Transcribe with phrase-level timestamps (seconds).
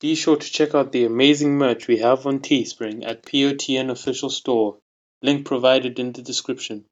[0.00, 4.30] Be sure to check out the amazing merch we have on Teespring at POTN Official
[4.30, 4.78] Store.
[5.20, 6.86] Link provided in the description.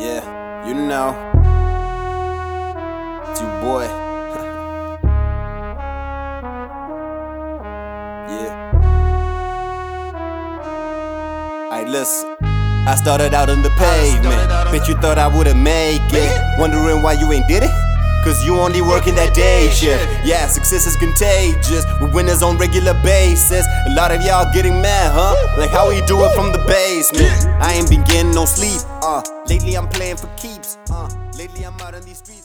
[0.00, 1.14] Yeah, you know.
[3.30, 3.82] It's your boy.
[8.34, 8.52] yeah.
[11.70, 12.34] Alright, listen.
[12.42, 14.48] I started out on the pavement.
[14.72, 16.58] Bet you thought I wouldn't make it.
[16.58, 17.87] Wondering why you ain't did it?
[18.24, 20.04] Cause you only working that day shift.
[20.24, 21.84] Yeah, success is contagious.
[22.00, 23.64] We winners on regular basis.
[23.86, 25.34] A lot of y'all getting mad, huh?
[25.56, 27.32] Like how we do it from the basement.
[27.62, 28.80] I ain't been getting no sleep.
[29.02, 30.78] Uh, lately I'm playing for keeps.
[30.90, 32.37] Uh, lately I'm out on these streets,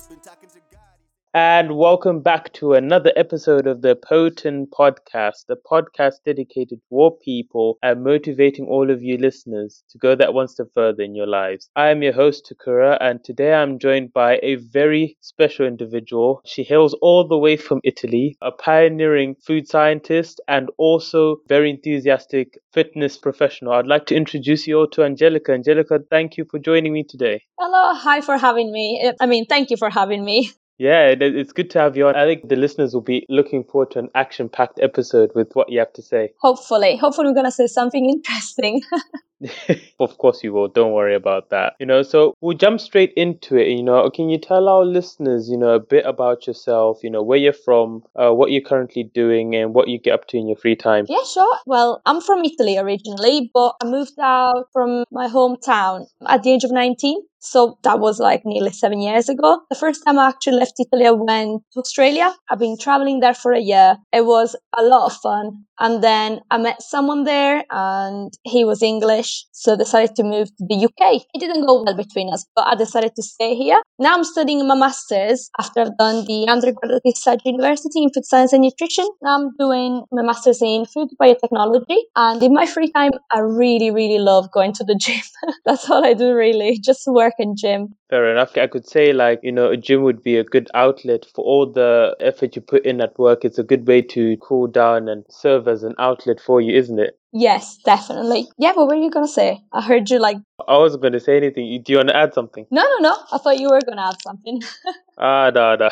[1.35, 7.17] And welcome back to another episode of the Potent Podcast, the podcast dedicated to all
[7.25, 11.25] people and motivating all of you listeners to go that one step further in your
[11.25, 11.71] lives.
[11.75, 16.39] I am your host, Takura, and today I'm joined by a very special individual.
[16.45, 22.59] She hails all the way from Italy, a pioneering food scientist and also very enthusiastic
[22.73, 23.73] fitness professional.
[23.73, 25.53] I'd like to introduce you all to Angelica.
[25.53, 27.41] Angelica, thank you for joining me today.
[27.59, 29.12] Hello, hi for having me.
[29.20, 30.51] I mean, thank you for having me.
[30.77, 32.16] Yeah, it- it's good to have you on.
[32.16, 35.70] I think the listeners will be looking forward to an action packed episode with what
[35.71, 36.34] you have to say.
[36.41, 38.82] Hopefully, hopefully we're gonna say something interesting.
[39.99, 40.68] of course you will.
[40.68, 41.74] Don't worry about that.
[41.80, 43.68] You know, so we'll jump straight into it.
[43.68, 46.99] You know, can you tell our listeners, you know, a bit about yourself?
[47.04, 50.27] You know, where you're from, uh, what you're currently doing, and what you get up
[50.27, 51.05] to in your free time.
[51.08, 51.58] yeah, sure.
[51.66, 56.64] Well, I'm from Italy originally, but I moved out from my hometown at the age
[56.64, 57.21] of 19.
[57.44, 59.60] So that was like nearly seven years ago.
[59.70, 62.34] The first time I actually left Italy, I went to Australia.
[62.49, 63.98] I've been traveling there for a year.
[64.14, 65.66] It was a lot of fun.
[65.79, 69.46] And then I met someone there and he was English.
[69.52, 71.25] So I decided to move to the UK.
[71.34, 73.81] It didn't go well between us, but I decided to stay here.
[74.00, 78.25] Now I'm studying my master's after I've done the undergraduate at Sage University in food
[78.25, 79.07] science and nutrition.
[79.22, 81.97] Now I'm doing my master's in food biotechnology.
[82.16, 85.22] And in my free time, I really, really love going to the gym.
[85.66, 87.96] That's all I do really, just work and gym.
[88.09, 88.56] Fair enough.
[88.58, 91.66] I could say, like, you know, a gym would be a good outlet for all
[91.66, 93.44] the effort you put in at work.
[93.44, 97.00] It's a good way to cool down and serve as an outlet for you, isn't
[97.00, 97.18] it?
[97.31, 98.47] Yes, definitely.
[98.57, 99.62] Yeah, but what were you gonna say?
[99.72, 100.38] I heard you like,
[100.68, 101.81] I wasn't going to say anything.
[101.84, 102.66] Do you want to add something?
[102.72, 103.18] no, no, no.
[103.31, 104.62] I thought you were gonna add something.
[105.18, 105.90] Ah, da, da.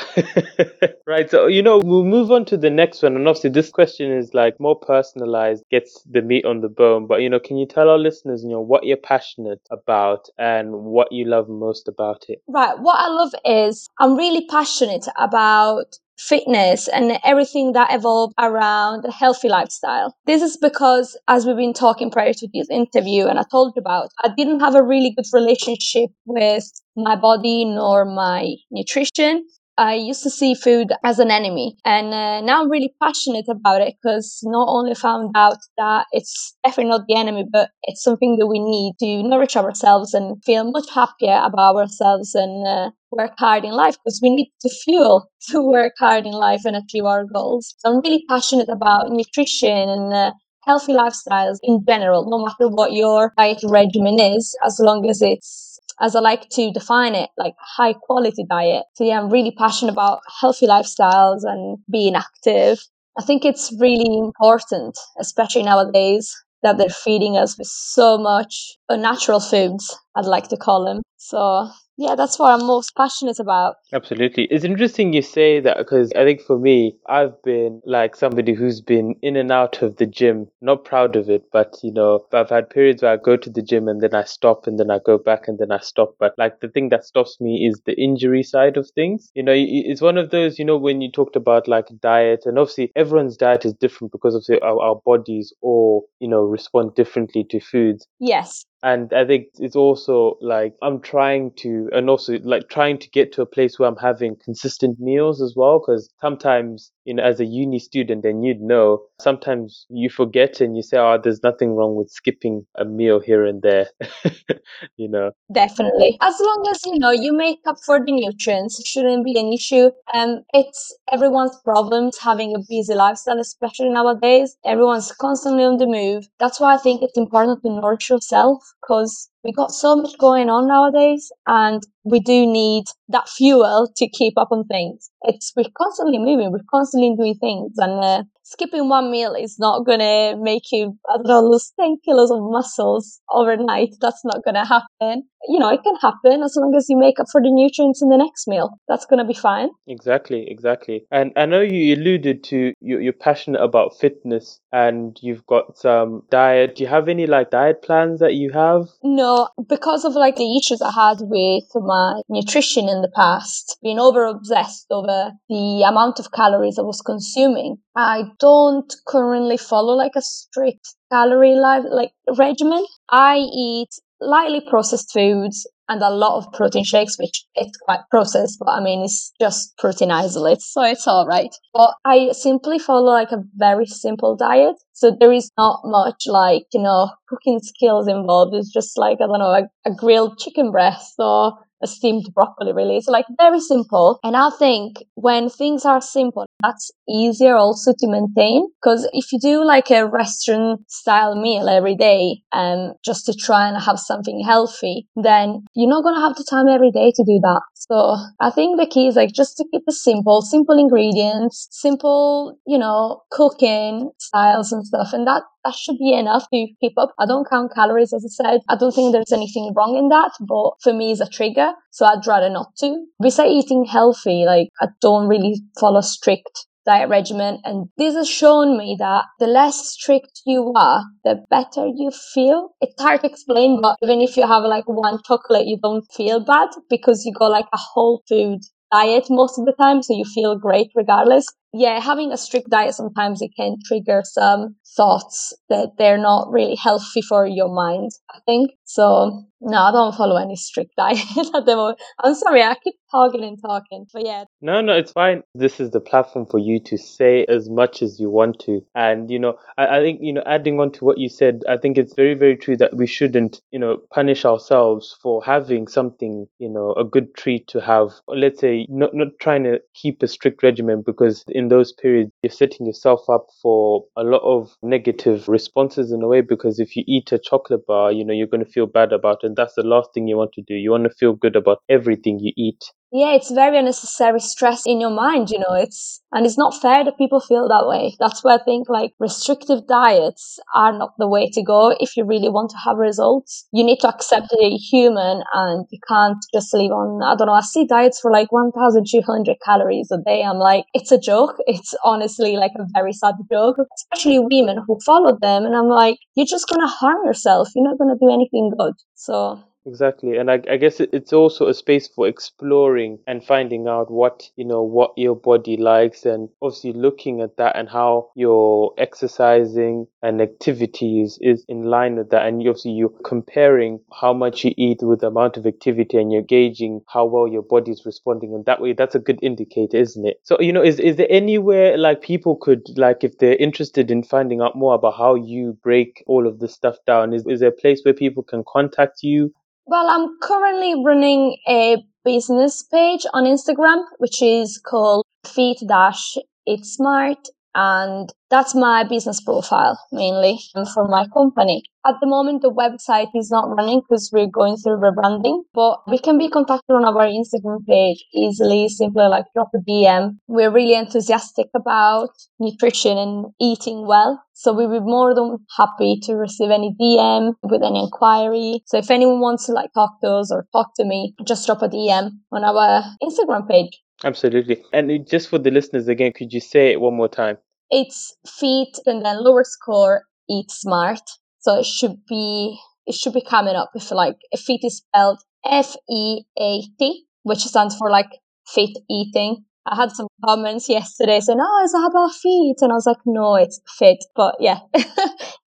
[1.07, 1.29] right.
[1.29, 3.15] So, you know, we'll move on to the next one.
[3.15, 7.05] And obviously, this question is like more personalized, gets the meat on the bone.
[7.05, 10.71] But, you know, can you tell our listeners, you know, what you're passionate about and
[10.73, 12.41] what you love most about it?
[12.47, 12.77] right.
[12.79, 19.11] What I love is I'm really passionate about fitness and everything that evolved around a
[19.11, 20.15] healthy lifestyle.
[20.25, 23.79] This is because, as we've been talking prior to this interview and I told you
[23.81, 26.65] about, I didn't have a really good relationship with
[26.95, 29.45] my body nor my nutrition.
[29.77, 33.81] I used to see food as an enemy, and uh, now I'm really passionate about
[33.81, 38.37] it because not only found out that it's definitely not the enemy, but it's something
[38.37, 43.33] that we need to nourish ourselves and feel much happier about ourselves and uh, work
[43.37, 47.05] hard in life because we need to fuel to work hard in life and achieve
[47.05, 47.75] our goals.
[47.79, 50.31] So I'm really passionate about nutrition and uh,
[50.63, 55.79] healthy lifestyles in general, no matter what your diet regimen is, as long as it's
[55.99, 58.85] as I like to define it, like high quality diet.
[58.95, 62.79] So yeah, I'm really passionate about healthy lifestyles and being active.
[63.19, 66.33] I think it's really important, especially nowadays,
[66.63, 71.01] that they're feeding us with so much unnatural foods, I'd like to call them.
[71.17, 73.75] So yeah, that's what I'm most passionate about.
[73.93, 74.45] Absolutely.
[74.45, 78.81] It's interesting you say that because I think for me, I've been like somebody who's
[78.81, 82.49] been in and out of the gym, not proud of it, but you know, I've
[82.49, 84.99] had periods where I go to the gym and then I stop and then I
[85.05, 86.15] go back and then I stop.
[86.19, 89.29] But like the thing that stops me is the injury side of things.
[89.35, 92.57] You know, it's one of those, you know, when you talked about like diet and
[92.57, 97.45] obviously everyone's diet is different because of our, our bodies all, you know, respond differently
[97.49, 98.07] to foods.
[98.19, 103.09] Yes, and i think it's also like i'm trying to and also like trying to
[103.09, 107.23] get to a place where i'm having consistent meals as well because sometimes you know
[107.23, 111.43] as a uni student then you'd know sometimes you forget and you say oh there's
[111.43, 113.87] nothing wrong with skipping a meal here and there
[114.97, 116.17] you know definitely.
[116.21, 119.51] As long as you know you make up for the nutrients, it shouldn't be an
[119.53, 119.91] issue.
[120.13, 124.55] Um, it's everyone's problems having a busy lifestyle, especially nowadays.
[124.65, 126.27] Everyone's constantly on the move.
[126.39, 130.49] That's why I think it's important to nourish yourself because we got so much going
[130.49, 135.09] on nowadays, and we do need that fuel to keep up on things.
[135.23, 139.85] It's we're constantly moving, we're constantly doing things, and uh, skipping one meal is not
[139.85, 143.95] gonna make you I don't know lose ten kilos of muscles overnight.
[144.01, 145.23] That's not gonna happen.
[145.47, 148.09] you know, it can happen as long as you make up for the nutrients in
[148.09, 148.79] the next meal.
[148.87, 149.69] That's going to be fine.
[149.87, 151.05] Exactly, exactly.
[151.11, 156.23] And I know you alluded to you, you're passionate about fitness and you've got some
[156.29, 156.75] diet.
[156.75, 158.87] Do you have any like diet plans that you have?
[159.03, 163.99] No, because of like the issues I had with my nutrition in the past, being
[163.99, 170.15] over obsessed over the amount of calories I was consuming, I don't currently follow like
[170.15, 172.85] a strict calorie life like regimen.
[173.09, 173.89] I eat
[174.21, 178.79] lightly processed foods and a lot of protein shakes, which it's quite processed, but I
[178.79, 181.53] mean, it's just protein isolate, so it's all right.
[181.73, 184.75] But I simply follow like a very simple diet.
[184.93, 188.55] So there is not much like, you know, cooking skills involved.
[188.55, 192.73] It's just like, I don't know, a, a grilled chicken breast or a steamed broccoli
[192.73, 192.97] really.
[192.97, 194.19] It's like very simple.
[194.23, 198.67] And I think when things are simple, that's easier also to maintain.
[198.81, 203.67] Because if you do like a restaurant style meal every day, um, just to try
[203.67, 207.23] and have something healthy, then you're not going to have the time every day to
[207.23, 207.61] do that.
[207.75, 212.57] So I think the key is like just to keep it simple, simple ingredients, simple,
[212.65, 215.13] you know, cooking styles and stuff.
[215.13, 217.13] And that that should be enough to keep up.
[217.19, 218.61] I don't count calories, as I said.
[218.69, 221.73] I don't think there's anything wrong in that, but for me, it's a trigger.
[221.91, 223.05] So I'd rather not to.
[223.21, 227.59] Besides eating healthy, like I don't really follow strict diet regimen.
[227.63, 232.69] And this has shown me that the less strict you are, the better you feel.
[232.81, 236.43] It's hard to explain, but even if you have like one chocolate, you don't feel
[236.43, 238.59] bad because you go like a whole food
[238.91, 240.01] diet most of the time.
[240.01, 244.75] So you feel great regardless yeah, having a strict diet sometimes it can trigger some
[244.95, 248.71] thoughts that they're not really healthy for your mind, I think.
[248.83, 251.19] So no, I don't follow any strict diet
[251.53, 251.99] at the moment.
[252.19, 254.45] I'm sorry, I keep talking and talking, but yeah.
[254.61, 255.43] No, no, it's fine.
[255.53, 258.81] This is the platform for you to say as much as you want to.
[258.95, 261.77] And, you know, I, I think, you know, adding on to what you said, I
[261.77, 266.47] think it's very, very true that we shouldn't, you know, punish ourselves for having something,
[266.57, 268.09] you know, a good treat to have.
[268.27, 272.49] Let's say, not, not trying to keep a strict regimen because in those periods, you're
[272.51, 277.03] setting yourself up for a lot of negative responses in a way because if you
[277.07, 279.47] eat a chocolate bar, you know, you're going to feel bad about it.
[279.47, 280.73] And that's the last thing you want to do.
[280.75, 285.01] You want to feel good about everything you eat yeah, it's very unnecessary stress in
[285.01, 288.15] your mind, you know, it's, and it's not fair that people feel that way.
[288.19, 292.23] That's why I think like restrictive diets are not the way to go if you
[292.23, 293.67] really want to have results.
[293.73, 297.47] You need to accept that you're human and you can't just live on, I don't
[297.47, 300.41] know, I see diets for like 1,200 calories a day.
[300.43, 301.57] I'm like, it's a joke.
[301.67, 305.65] It's honestly like a very sad joke, especially women who follow them.
[305.65, 307.67] And I'm like, you're just to harm yourself.
[307.75, 308.93] You're not to do anything good.
[309.15, 313.87] So Exactly, and I, I guess it, it's also a space for exploring and finding
[313.87, 318.29] out what you know what your body likes, and obviously looking at that and how
[318.35, 324.63] your exercising and activities is in line with that, and obviously you're comparing how much
[324.63, 328.05] you eat with the amount of activity, and you're gauging how well your body is
[328.05, 330.39] responding, and that way that's a good indicator, isn't it?
[330.43, 334.21] So you know, is is there anywhere like people could like if they're interested in
[334.21, 337.69] finding out more about how you break all of this stuff down, is is there
[337.69, 339.51] a place where people can contact you?
[339.85, 346.35] Well, I'm currently running a business page on Instagram, which is called Feed Dash
[346.65, 347.49] It's Smart.
[347.73, 350.59] And that's my business profile mainly
[350.93, 351.83] for my company.
[352.05, 356.17] At the moment, the website is not running because we're going through rebranding, but we
[356.17, 360.37] can be contacted on our Instagram page easily, simply like drop a DM.
[360.47, 364.43] We're really enthusiastic about nutrition and eating well.
[364.53, 368.81] So we would be more than happy to receive any DM with any inquiry.
[368.85, 371.83] So if anyone wants to like talk to us or talk to me, just drop
[371.83, 374.01] a DM on our Instagram page.
[374.23, 374.83] Absolutely.
[374.93, 377.57] And just for the listeners again, could you say it one more time?
[377.89, 381.21] It's feet and then lower score, eat smart.
[381.59, 385.39] So it should be it should be coming up if like if feet is spelled
[385.65, 388.29] F E A T, which stands for like
[388.67, 389.65] fit eating.
[389.85, 393.17] I had some comments yesterday saying, "Oh, is that about feet?" And I was like,
[393.25, 394.79] "No, it's fit." But yeah,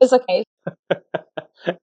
[0.00, 0.44] it's okay.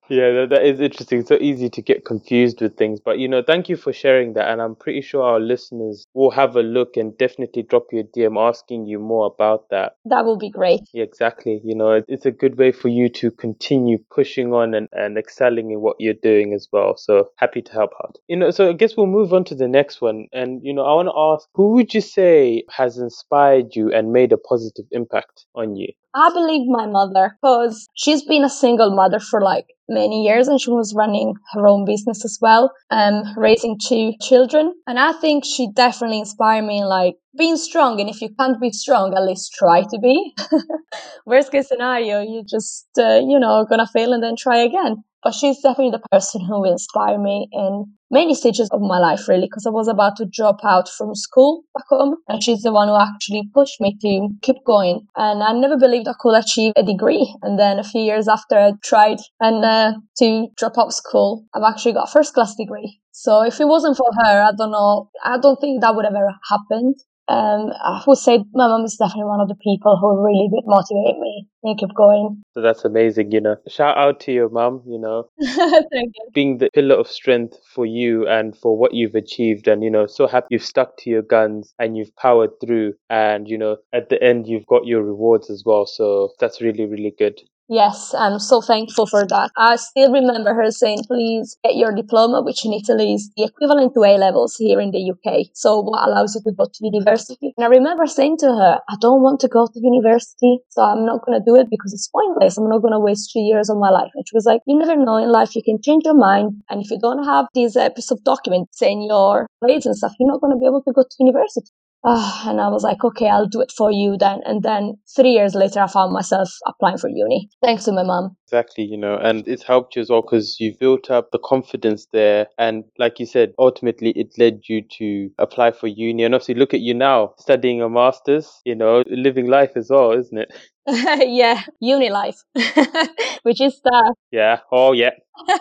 [0.09, 1.25] yeah, that, that is interesting.
[1.25, 2.99] So easy to get confused with things.
[2.99, 4.49] But, you know, thank you for sharing that.
[4.49, 8.03] And I'm pretty sure our listeners will have a look and definitely drop you a
[8.03, 9.93] DM asking you more about that.
[10.05, 10.81] That will be great.
[10.93, 11.61] Yeah, exactly.
[11.63, 15.17] You know, it, it's a good way for you to continue pushing on and, and
[15.17, 16.95] excelling in what you're doing as well.
[16.97, 18.17] So happy to help out.
[18.27, 20.27] You know, so I guess we'll move on to the next one.
[20.33, 24.13] And, you know, I want to ask who would you say has inspired you and
[24.13, 25.93] made a positive impact on you?
[26.13, 30.59] I believe my mother because she's been a single mother for like many years and
[30.59, 34.73] she was running her own business as well, um, raising two children.
[34.87, 37.99] And I think she definitely inspired me in like being strong.
[37.99, 40.33] And if you can't be strong, at least try to be.
[41.25, 45.03] Worst case scenario, you just, uh, you know, gonna fail and then try again.
[45.23, 49.45] But she's definitely the person who inspired me in many stages of my life, really,
[49.45, 52.15] because I was about to drop out from school back home.
[52.27, 55.07] And she's the one who actually pushed me to keep going.
[55.15, 57.35] And I never believed I could achieve a degree.
[57.43, 59.80] And then a few years after I tried and uh,
[60.17, 62.99] to drop out school, I've actually got a first class degree.
[63.11, 66.15] So if it wasn't for her, I don't know, I don't think that would have
[66.15, 66.95] ever happened.
[67.27, 70.63] Um, I would say my mom is definitely one of the people who really did
[70.65, 72.41] motivate me and keep going.
[72.55, 73.55] So that's amazing, you know.
[73.69, 76.29] Shout out to your mom, you know, Thank you.
[76.33, 79.67] being the pillar of strength for you and for what you've achieved.
[79.67, 82.93] And, you know, so happy you've stuck to your guns and you've powered through.
[83.09, 85.85] And, you know, at the end, you've got your rewards as well.
[85.85, 87.39] So that's really, really good.
[87.71, 89.49] Yes, I'm so thankful for that.
[89.55, 93.93] I still remember her saying, please get your diploma, which in Italy is the equivalent
[93.93, 95.45] to A levels here in the UK.
[95.53, 97.53] So what allows you to go to university?
[97.55, 101.05] And I remember saying to her, I don't want to go to university, so I'm
[101.05, 102.57] not going to do it because it's pointless.
[102.57, 104.11] I'm not going to waste two years of my life.
[104.15, 106.51] And she was like, you never know in life, you can change your mind.
[106.69, 110.11] And if you don't have this uh, piece of document saying your grades and stuff,
[110.19, 111.71] you're not going to be able to go to university.
[112.03, 114.41] Ah, and I was like, okay, I'll do it for you then.
[114.45, 118.35] And then three years later, I found myself applying for uni, thanks to my mom.
[118.47, 122.07] Exactly, you know, and it's helped you as well because you've built up the confidence
[122.11, 122.47] there.
[122.57, 126.23] And like you said, ultimately it led you to apply for uni.
[126.23, 130.11] And obviously, look at you now studying a master's, you know, living life as well,
[130.11, 130.51] isn't it?
[130.87, 132.41] yeah, uni life,
[133.43, 134.59] which is the Yeah.
[134.71, 135.11] Oh, yeah.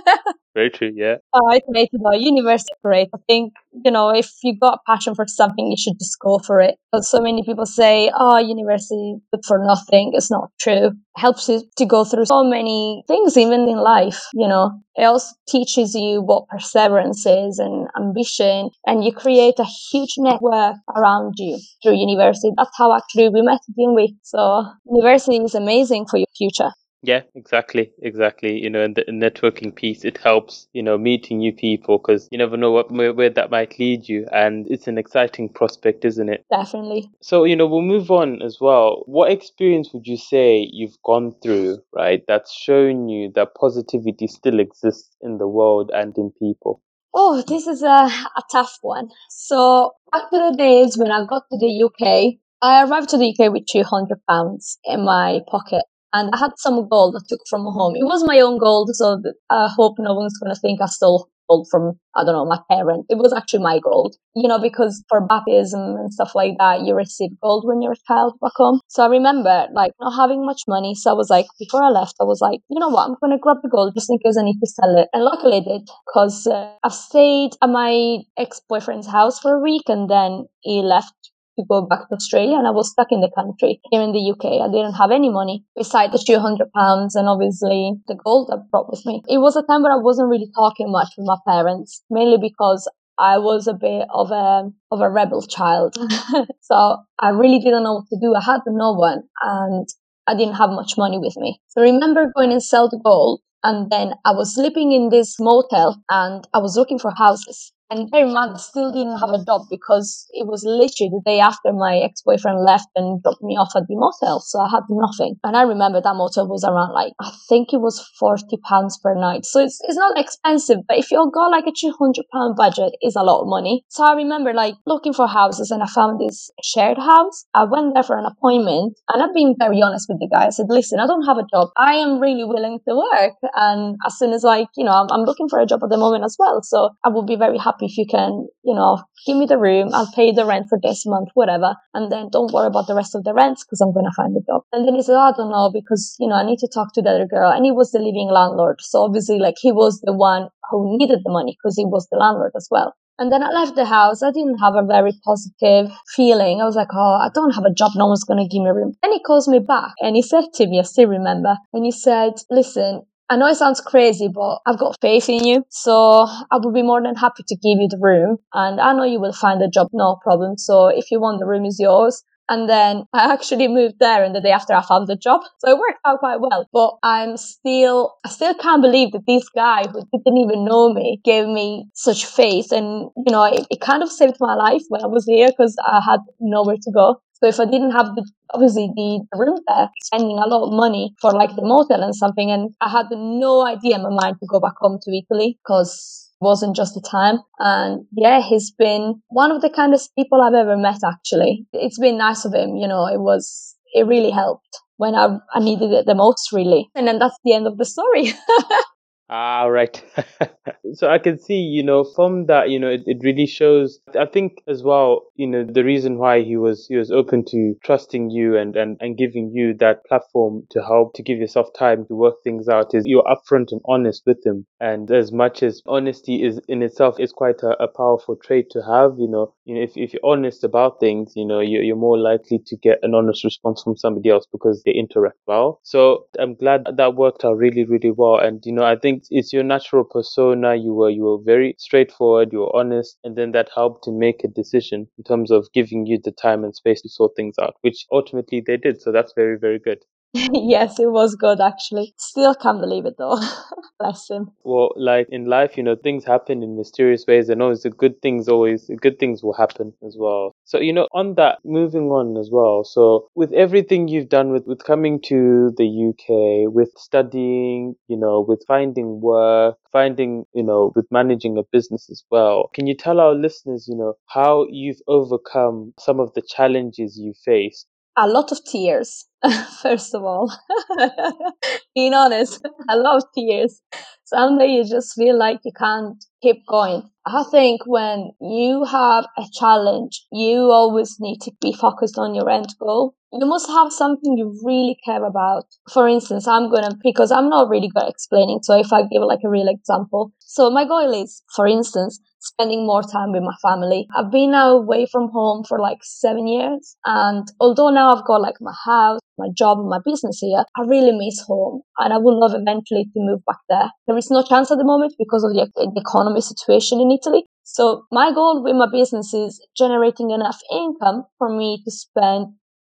[0.55, 0.91] Very true.
[0.95, 1.17] Yeah.
[1.33, 2.17] Oh, it's amazing though.
[2.17, 3.09] University is great.
[3.15, 3.53] I think,
[3.85, 6.77] you know, if you got a passion for something, you should just go for it.
[6.91, 10.11] But so many people say, oh, university is good for nothing.
[10.15, 10.87] It's not true.
[10.89, 14.73] It helps you to go through so many things, even in life, you know.
[14.97, 20.77] It also teaches you what perseverance is and ambition, and you create a huge network
[20.95, 22.51] around you through university.
[22.57, 24.17] That's how actually we met, didn't we?
[24.23, 26.71] So university is amazing for your future.
[27.03, 28.59] Yeah, exactly, exactly.
[28.59, 32.37] You know, and the networking piece, it helps, you know, meeting new people because you
[32.37, 34.27] never know what where, where that might lead you.
[34.33, 36.45] And it's an exciting prospect, isn't it?
[36.51, 37.11] Definitely.
[37.23, 39.03] So, you know, we'll move on as well.
[39.07, 44.61] What experience would you say you've gone through, right, that's shown you that positivity still
[44.61, 46.83] exists in the world and in people?
[47.15, 49.09] Oh, this is a, a tough one.
[49.31, 53.35] So back to the days when I got to the UK, I arrived to the
[53.35, 55.83] UK with 200 pounds in my pocket.
[56.13, 57.95] And I had some gold I took from home.
[57.95, 61.29] It was my own gold, so I hope no one's going to think I stole
[61.49, 63.07] gold from, I don't know, my parent.
[63.09, 66.95] It was actually my gold, you know, because for baptism and stuff like that, you
[66.95, 68.81] receive gold when you're a child back home.
[68.89, 70.95] So I remember like not having much money.
[70.95, 73.33] So I was like, before I left, I was like, you know what, I'm going
[73.33, 75.09] to grab the gold just in case I need to sell it.
[75.13, 79.89] And luckily I did because uh, I've stayed at my ex-boyfriend's house for a week
[79.89, 81.15] and then he left
[81.61, 84.31] to go back to Australia and I was stuck in the country here in the
[84.33, 84.61] UK.
[84.61, 88.91] I didn't have any money besides the 200 pounds and obviously the gold I brought
[88.91, 89.23] with me.
[89.29, 92.89] It was a time where I wasn't really talking much with my parents, mainly because
[93.19, 95.95] I was a bit of a of a rebel child.
[96.63, 98.35] so I really didn't know what to do.
[98.35, 99.87] I had no one and
[100.27, 101.61] I didn't have much money with me.
[101.69, 105.39] So I remember going and sell the gold and then I was sleeping in this
[105.39, 107.73] motel and I was looking for houses.
[107.91, 111.73] And mind, I still didn't have a job because it was literally the day after
[111.73, 114.39] my ex-boyfriend left and dropped me off at the motel.
[114.39, 115.35] So I had nothing.
[115.43, 119.15] And I remember that motel was around like, I think it was 40 pounds per
[119.15, 119.45] night.
[119.45, 123.17] So it's, it's not expensive, but if you've got like a 200 pound budget, is
[123.17, 123.85] a lot of money.
[123.89, 127.45] So I remember like looking for houses and I found this shared house.
[127.55, 130.47] I went there for an appointment and I've been very honest with the guy.
[130.47, 131.71] I said, listen, I don't have a job.
[131.77, 133.35] I am really willing to work.
[133.55, 135.99] And as soon as like, you know, I'm, I'm looking for a job at the
[135.99, 136.63] moment as well.
[136.63, 139.91] So I would be very happy if you can, you know, give me the room.
[139.93, 141.77] I'll pay the rent for this month, whatever.
[141.95, 144.37] And then don't worry about the rest of the rents because I'm going to find
[144.37, 144.63] a job.
[144.73, 146.95] And then he said, oh, I don't know because, you know, I need to talk
[146.95, 147.51] to the other girl.
[147.51, 148.81] And he was the living landlord.
[148.81, 152.19] So obviously like he was the one who needed the money because he was the
[152.19, 152.95] landlord as well.
[153.21, 154.23] And then I left the house.
[154.23, 156.63] I didn't have a very positive feeling.
[156.63, 157.93] I was like, oh, I don't have a job.
[157.95, 158.95] No one's going to give me a room.
[159.03, 161.93] Then he calls me back and he said to me, I still remember, and he
[161.93, 165.65] said, listen, I know it sounds crazy, but I've got faith in you.
[165.71, 168.39] So I would be more than happy to give you the room.
[168.53, 170.59] And I know you will find a job, no problem.
[170.59, 172.25] So if you want, the room is yours.
[172.49, 175.43] And then I actually moved there and the day after I found the job.
[175.61, 176.67] So it worked out quite well.
[176.73, 181.21] But I'm still, I still can't believe that this guy who didn't even know me
[181.25, 182.73] gave me such faith.
[182.73, 185.77] And, you know, it, it kind of saved my life when I was here because
[185.87, 187.21] I had nowhere to go.
[187.43, 190.73] So if I didn't have the, obviously the, the room there, spending a lot of
[190.73, 194.37] money for like the motel and something, and I had no idea in my mind
[194.41, 197.39] to go back home to Italy because wasn't just the time.
[197.59, 201.67] And yeah, he's been one of the kindest people I've ever met, actually.
[201.73, 205.61] It's been nice of him, you know, it was, it really helped when I, I
[205.61, 206.89] needed it the most, really.
[206.95, 208.33] And then that's the end of the story.
[209.33, 210.03] Ah, right.
[210.95, 214.01] so I can see, you know, from that, you know, it, it really shows.
[214.19, 217.77] I think as well, you know, the reason why he was he was open to
[217.85, 222.07] trusting you and and and giving you that platform to help to give yourself time
[222.07, 224.67] to work things out is you're upfront and honest with him.
[224.81, 228.83] And as much as honesty is in itself is quite a, a powerful trait to
[228.83, 231.95] have, you know, you know, if if you're honest about things, you know, you're you're
[231.95, 235.79] more likely to get an honest response from somebody else because they interact well.
[235.85, 238.37] So I'm glad that worked out really really well.
[238.39, 240.75] And you know, I think it's your natural persona.
[240.77, 242.53] You were you were very straightforward.
[242.53, 246.07] You were honest, and then that helped to make a decision in terms of giving
[246.07, 249.01] you the time and space to sort things out, which ultimately they did.
[249.03, 250.05] So that's very very good.
[250.35, 252.15] yes, it was good actually.
[252.17, 253.41] Still can't believe it though.
[253.99, 254.53] Bless him.
[254.63, 258.23] Well, like in life, you know, things happen in mysterious ways, and always the good
[258.23, 260.55] things always the good things will happen as well.
[260.65, 262.85] So, you know, on that, moving on as well.
[262.85, 268.41] So, with everything you've done with with coming to the UK, with studying, you know,
[268.47, 273.19] with finding work, finding, you know, with managing a business as well, can you tell
[273.19, 278.53] our listeners, you know, how you've overcome some of the challenges you faced a lot
[278.53, 279.27] of tears,
[279.83, 280.53] first of all.
[281.95, 283.81] Being honest, I love tears.
[284.25, 287.09] Someday you just feel like you can't keep going.
[287.27, 292.49] I think when you have a challenge, you always need to be focused on your
[292.49, 293.15] end goal.
[293.33, 295.65] You must have something you really care about.
[295.93, 299.23] For instance, I'm gonna, because I'm not really good at explaining, so if I give
[299.23, 300.33] like a real example.
[300.39, 304.07] So my goal is, for instance, spending more time with my family.
[304.17, 306.97] I've been away from home for like seven years.
[307.05, 310.83] And although now I've got like my house, my job, and my business here, I
[310.83, 311.83] really miss home.
[311.99, 313.91] And I would love eventually to move back there.
[314.07, 317.45] There is no chance at the moment because of the economy situation in Italy.
[317.65, 322.47] So my goal with my business is generating enough income for me to spend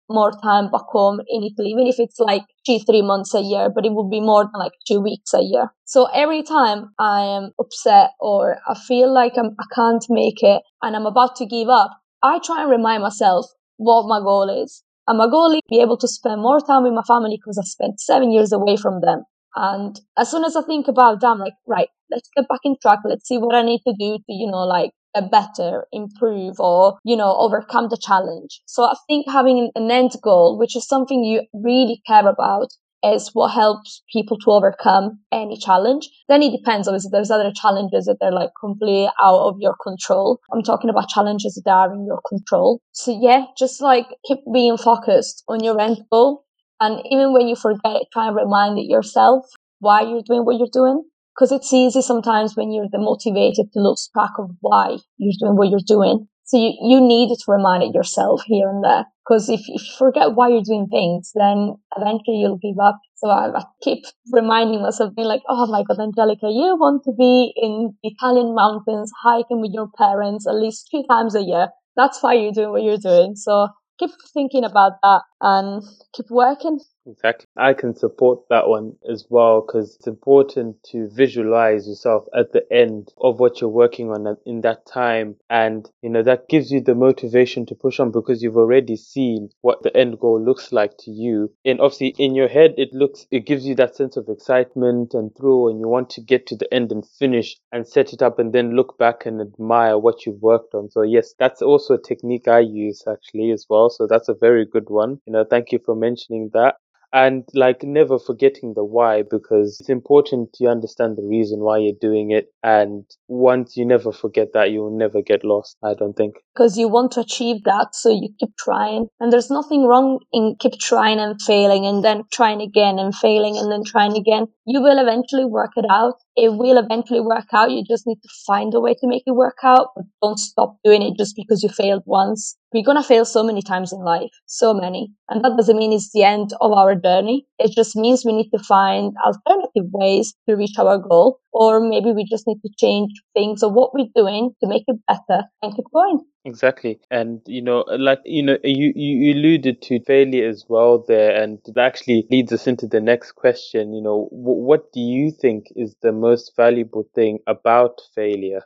[0.09, 3.69] more time back home in Italy, even if it's like two, three months a year,
[3.75, 5.73] but it would be more than like two weeks a year.
[5.85, 10.63] So every time I am upset or I feel like I'm, I can't make it
[10.83, 11.91] and I'm about to give up,
[12.23, 14.83] I try and remind myself what my goal is.
[15.07, 17.59] And my goal is to be able to spend more time with my family because
[17.59, 19.25] I spent seven years away from them.
[19.57, 22.77] And as soon as I think about that, I'm like, right, let's get back in
[22.81, 23.01] track.
[23.05, 26.99] Let's see what I need to do to, you know, like get better, improve, or,
[27.05, 28.61] you know, overcome the challenge.
[28.67, 32.69] So I think having an end goal, which is something you really care about,
[33.05, 36.09] is what helps people to overcome any challenge.
[36.29, 36.89] Then it depends.
[36.89, 40.41] Obviously, there's other challenges that they're like completely out of your control.
[40.53, 42.81] I'm talking about challenges that are in your control.
[42.93, 46.45] So yeah, just like keep being focused on your end goal.
[46.81, 49.47] And even when you forget it, try and remind yourself
[49.81, 51.05] why you're doing what you're doing
[51.39, 55.69] because it's easy sometimes when you're demotivated to lose track of why you're doing what
[55.69, 56.27] you're doing.
[56.45, 59.05] So you, you need to remind it yourself here and there.
[59.25, 62.99] Because if, if you forget why you're doing things, then eventually you'll give up.
[63.17, 67.13] So I, I keep reminding myself, being like, oh my God, Angelica, you want to
[67.13, 71.69] be in the Italian mountains hiking with your parents at least two times a year.
[71.97, 73.37] That's why you're doing what you're doing.
[73.37, 76.81] So keep thinking about that and keep working.
[77.09, 77.47] Exactly.
[77.57, 82.71] I can support that one as well because it's important to visualize yourself at the
[82.71, 85.37] end of what you're working on in that time.
[85.49, 89.49] And, you know, that gives you the motivation to push on because you've already seen
[89.63, 91.51] what the end goal looks like to you.
[91.65, 95.35] And obviously in your head, it looks, it gives you that sense of excitement and
[95.35, 98.39] thrill and you want to get to the end and finish and set it up
[98.39, 100.91] and then look back and admire what you've worked on.
[100.91, 103.89] So yes, that's also a technique I use actually as well.
[103.89, 105.21] So that's a very good one.
[105.29, 106.77] You know, thank you for mentioning that.
[107.13, 111.95] And like never forgetting the why because it's important to understand the reason why you're
[111.99, 116.35] doing it and once you never forget that you'll never get lost i don't think.
[116.55, 119.07] Because you want to achieve that so you keep trying.
[119.21, 123.57] And there's nothing wrong in keep trying and failing and then trying again and failing
[123.57, 124.49] and then trying again.
[124.67, 127.73] You will eventually work it out it will eventually work out.
[127.73, 130.77] You just need to find a way to make it work out, but don't stop
[130.85, 132.57] doing it just because you failed once.
[132.73, 135.13] We're going to fail so many times in life, so many.
[135.29, 137.45] And that doesn't mean it's the end of our journey.
[137.59, 142.13] It just means we need to find alternative ways to reach our goal, or maybe
[142.13, 145.75] we just need to change things or what we're doing to make it better and
[145.75, 146.21] keep going.
[146.45, 146.99] Exactly.
[147.11, 151.41] And, you know, uh, like, you know, you, you alluded to failure as well there.
[151.41, 153.93] And that actually leads us into the next question.
[153.93, 158.63] You know, w- what do you think is the most valuable thing about failure?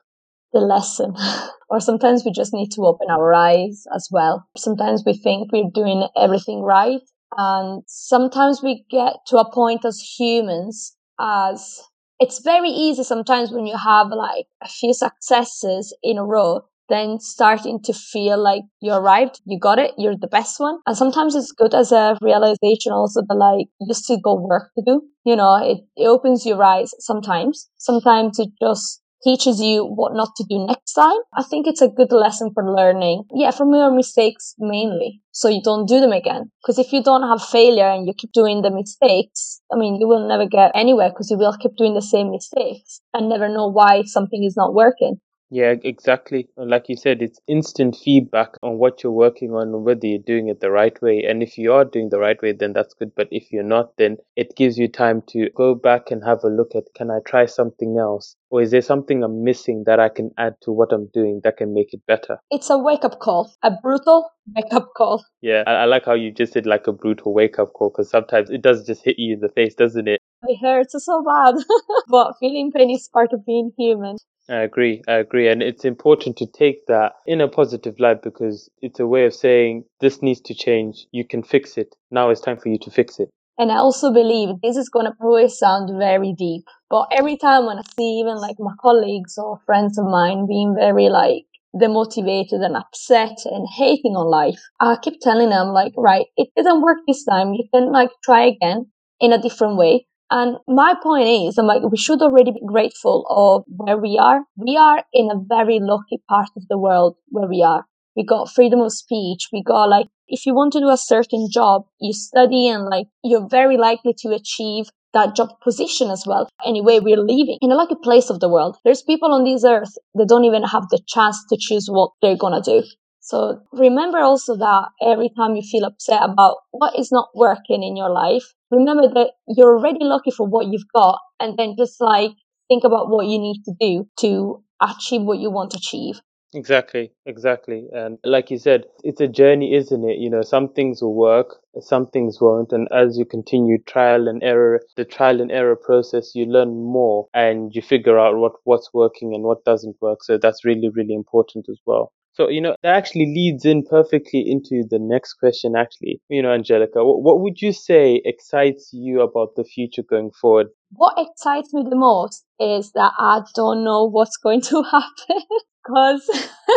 [0.52, 1.14] the lesson.
[1.70, 4.46] or sometimes we just need to open our eyes as well.
[4.56, 7.00] Sometimes we think we're doing everything right.
[7.36, 11.80] And sometimes we get to a point as humans as
[12.20, 16.60] it's very easy sometimes when you have like a few successes in a row
[16.92, 20.78] then starting to feel like you arrived, you got it, you're the best one.
[20.86, 24.82] And sometimes it's good as a realization also that like you still got work to
[24.84, 25.02] do.
[25.24, 27.68] You know, it, it opens your eyes sometimes.
[27.78, 31.16] Sometimes it just teaches you what not to do next time.
[31.36, 33.24] I think it's a good lesson for learning.
[33.34, 35.22] Yeah, from your mistakes mainly.
[35.30, 36.50] So you don't do them again.
[36.62, 40.08] Because if you don't have failure and you keep doing the mistakes, I mean, you
[40.08, 43.68] will never get anywhere because you will keep doing the same mistakes and never know
[43.68, 45.20] why something is not working.
[45.54, 46.48] Yeah, exactly.
[46.56, 50.18] And like you said, it's instant feedback on what you're working on and whether you're
[50.18, 51.26] doing it the right way.
[51.28, 53.12] And if you are doing the right way, then that's good.
[53.14, 56.48] But if you're not, then it gives you time to go back and have a
[56.48, 58.34] look at can I try something else?
[58.48, 61.58] Or is there something I'm missing that I can add to what I'm doing that
[61.58, 62.38] can make it better?
[62.50, 65.22] It's a wake up call, a brutal wake up call.
[65.42, 68.08] Yeah, I, I like how you just said like a brutal wake up call because
[68.08, 70.18] sometimes it does just hit you in the face, doesn't it?
[70.44, 71.56] It hurts so bad.
[72.08, 74.16] but feeling pain is part of being human.
[74.48, 75.02] I agree.
[75.06, 75.48] I agree.
[75.48, 79.34] And it's important to take that in a positive light because it's a way of
[79.34, 81.06] saying this needs to change.
[81.12, 81.94] You can fix it.
[82.10, 83.30] Now it's time for you to fix it.
[83.58, 87.66] And I also believe this is going to probably sound very deep, but every time
[87.66, 91.44] when I see even like my colleagues or friends of mine being very like
[91.76, 96.82] demotivated and upset and hating on life, I keep telling them like, right, it didn't
[96.82, 97.52] work this time.
[97.52, 98.86] You can like try again
[99.20, 100.06] in a different way.
[100.34, 104.44] And my point is, I'm like, we should already be grateful of where we are.
[104.56, 107.84] We are in a very lucky part of the world where we are.
[108.16, 109.48] We got freedom of speech.
[109.52, 113.08] We got like, if you want to do a certain job, you study and like,
[113.22, 116.48] you're very likely to achieve that job position as well.
[116.64, 118.78] Anyway, we're living in a lucky place of the world.
[118.86, 122.38] There's people on this earth that don't even have the chance to choose what they're
[122.38, 122.82] gonna do.
[123.24, 127.96] So remember also that every time you feel upset about what is not working in
[127.96, 132.32] your life, remember that you're already lucky for what you've got and then just like
[132.66, 136.20] think about what you need to do to achieve what you want to achieve.
[136.52, 137.88] Exactly, exactly.
[137.92, 140.18] And like you said, it's a journey, isn't it?
[140.18, 142.72] You know, some things will work, some things won't.
[142.72, 147.28] And as you continue trial and error, the trial and error process, you learn more
[147.32, 150.24] and you figure out what, what's working and what doesn't work.
[150.24, 152.12] So that's really, really important as well.
[152.34, 156.20] So, you know, that actually leads in perfectly into the next question, actually.
[156.28, 160.68] You know, Angelica, what, what would you say excites you about the future going forward?
[160.92, 165.42] What excites me the most is that I don't know what's going to happen.
[165.84, 166.30] Because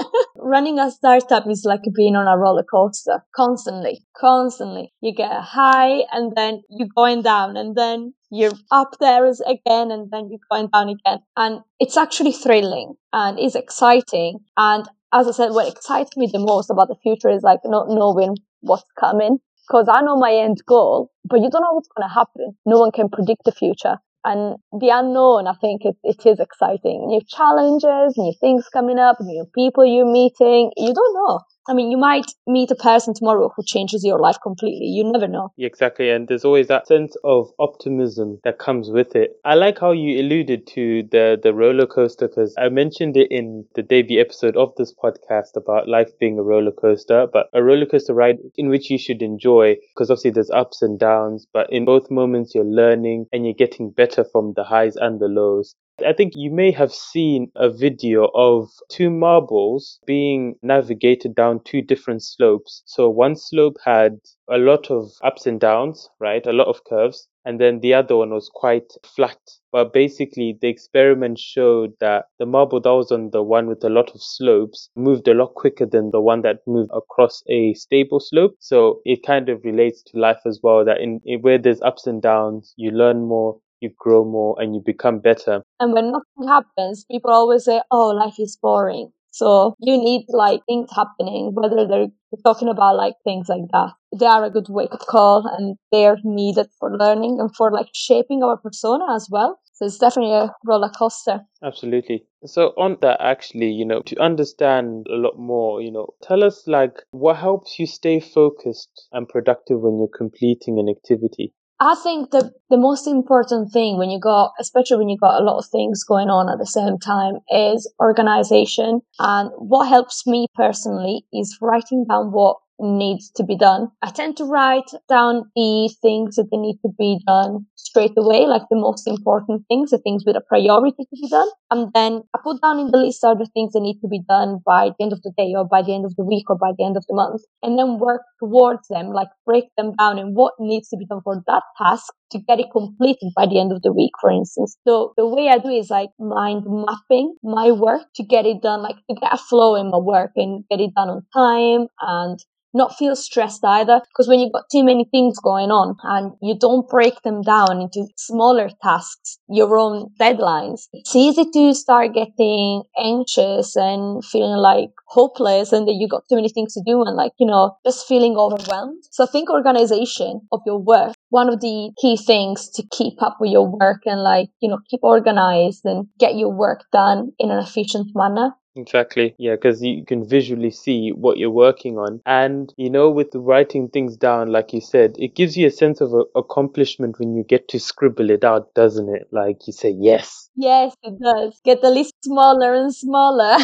[0.36, 4.94] running a startup is like being on a roller coaster constantly, constantly.
[5.00, 9.92] You get a high and then you're going down and then you're up there again
[9.92, 11.20] and then you're going down again.
[11.38, 14.40] And it's actually thrilling and it's exciting.
[14.58, 17.88] And as I said, what excites me the most about the future is like not
[17.90, 19.38] knowing what's coming.
[19.68, 22.56] Because I know my end goal, but you don't know what's going to happen.
[22.68, 23.98] No one can predict the future.
[24.24, 27.08] And the unknown, I think it, it is exciting.
[27.08, 30.72] New challenges, new things coming up, new people you're meeting.
[30.78, 31.40] You don't know.
[31.68, 34.86] I mean, you might meet a person tomorrow who changes your life completely.
[34.86, 35.52] You never know.
[35.58, 36.10] Exactly.
[36.12, 39.40] And there's always that sense of optimism that comes with it.
[39.44, 43.66] I like how you alluded to the, the roller coaster because I mentioned it in
[43.74, 47.88] the debut episode of this podcast about life being a roller coaster, but a roller
[47.88, 51.86] coaster ride in which you should enjoy because obviously there's ups and downs, but in
[51.86, 55.76] both moments you're learning and you're getting better from the highs and the lows.
[56.04, 61.82] I think you may have seen a video of two marbles being navigated down two
[61.82, 62.84] different slopes.
[62.86, 66.46] So one slope had a lot of ups and downs, right?
[66.46, 67.30] A lot of curves.
[67.46, 69.38] And then the other one was quite flat.
[69.72, 73.90] But basically, the experiment showed that the marble that was on the one with a
[73.90, 78.20] lot of slopes moved a lot quicker than the one that moved across a stable
[78.20, 78.56] slope.
[78.60, 82.06] So it kind of relates to life as well that in, in where there's ups
[82.06, 85.62] and downs, you learn more, you grow more and you become better.
[85.80, 89.12] And when nothing happens, people always say, oh, life is boring.
[89.32, 92.08] So you need like things happening, whether they're
[92.46, 93.92] talking about like things like that.
[94.18, 97.90] They are a good wake up call and they're needed for learning and for like
[97.94, 99.60] shaping our persona as well.
[99.74, 101.42] So it's definitely a roller coaster.
[101.62, 102.24] Absolutely.
[102.46, 106.64] So on that actually, you know, to understand a lot more, you know, tell us
[106.66, 111.54] like what helps you stay focused and productive when you're completing an activity.
[111.80, 115.44] I think the the most important thing when you got, especially when you got a
[115.44, 119.02] lot of things going on at the same time, is organization.
[119.20, 123.90] And what helps me personally is writing down what needs to be done.
[124.02, 128.46] I tend to write down the things that they need to be done straight away,
[128.46, 131.48] like the most important things, the things with a priority to be done.
[131.72, 134.60] And then I put down in the list other things that need to be done
[134.66, 136.72] by the end of the day or by the end of the week or by
[136.78, 137.42] the end of the month.
[137.64, 141.22] And then work towards them, like break them down and what needs to be done
[141.24, 144.78] for that task to get it completed by the end of the week, for instance.
[144.88, 148.82] So the way I do is like mind mapping my work to get it done,
[148.82, 152.40] like to get a flow in my work and get it done on time and
[152.76, 154.02] not feel stressed either.
[154.10, 157.82] Because when you've got too many things going on and you don't break them down
[157.82, 164.90] into smaller tasks, your own deadlines, it's easy to start getting anxious and feeling like
[165.08, 168.06] hopeless and that you've got too many things to do and like, you know, just
[168.08, 169.02] feeling overwhelmed.
[169.12, 173.38] So I think organization of your work, one of the key things to keep up
[173.40, 177.52] with your work and like, you know, keep organized and get your work done in
[177.52, 179.36] an efficient manner Exactly.
[179.38, 182.22] Yeah, because you can visually see what you're working on.
[182.26, 186.02] And, you know, with writing things down, like you said, it gives you a sense
[186.02, 189.30] of a, accomplishment when you get to scribble it out, doesn't it?
[189.32, 190.50] Like you say, yes.
[190.58, 191.60] Yes, it does.
[191.64, 193.58] Get the list smaller and smaller.